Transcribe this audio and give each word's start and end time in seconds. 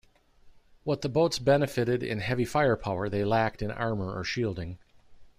What 0.83 1.01
the 1.01 1.09
boats 1.09 1.37
benefited 1.37 2.01
in 2.01 2.21
heavy 2.21 2.43
firepower 2.43 3.07
they 3.07 3.23
lacked 3.23 3.61
in 3.61 3.69
armor 3.69 4.17
or 4.17 4.23
shielding. 4.23 4.79